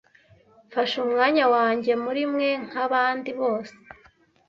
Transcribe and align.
Mfashe 0.67 0.95
umwanya 1.05 1.43
wanjye 1.53 1.91
muri 2.03 2.21
mwe 2.31 2.49
nkabandi 2.67 3.31
bose, 3.39 3.75